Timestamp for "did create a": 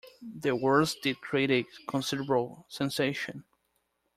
0.95-1.63